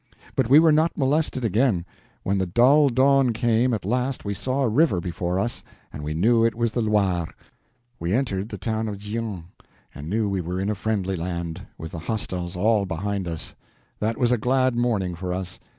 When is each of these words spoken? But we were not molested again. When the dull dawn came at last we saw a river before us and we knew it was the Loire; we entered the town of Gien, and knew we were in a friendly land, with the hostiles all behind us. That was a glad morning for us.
But 0.35 0.49
we 0.49 0.57
were 0.57 0.71
not 0.71 0.97
molested 0.97 1.45
again. 1.45 1.85
When 2.23 2.39
the 2.39 2.47
dull 2.47 2.89
dawn 2.89 3.33
came 3.33 3.71
at 3.71 3.85
last 3.85 4.25
we 4.25 4.33
saw 4.33 4.63
a 4.63 4.67
river 4.67 4.99
before 4.99 5.37
us 5.39 5.63
and 5.93 6.03
we 6.03 6.15
knew 6.15 6.43
it 6.43 6.55
was 6.55 6.71
the 6.71 6.81
Loire; 6.81 7.27
we 7.99 8.11
entered 8.11 8.49
the 8.49 8.57
town 8.57 8.87
of 8.87 8.97
Gien, 8.97 9.43
and 9.93 10.09
knew 10.09 10.27
we 10.27 10.41
were 10.41 10.59
in 10.59 10.71
a 10.71 10.73
friendly 10.73 11.15
land, 11.15 11.67
with 11.77 11.91
the 11.91 11.99
hostiles 11.99 12.55
all 12.55 12.87
behind 12.87 13.27
us. 13.27 13.53
That 13.99 14.17
was 14.17 14.31
a 14.31 14.39
glad 14.39 14.75
morning 14.75 15.13
for 15.13 15.31
us. 15.35 15.59